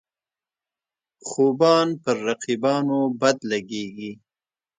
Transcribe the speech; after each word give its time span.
خوبان 1.27 1.87
پر 2.03 2.17
رقیبانو 2.27 2.99
بد 3.21 3.37
لګيږي. 3.51 4.11